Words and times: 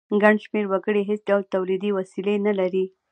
ګڼ 0.21 0.35
شمیر 0.43 0.65
وګړي 0.69 1.01
هیڅ 1.09 1.21
ډول 1.29 1.43
تولیدي 1.53 1.91
وسیلې 1.97 2.35
نه 2.45 2.53
لري. 2.59 2.85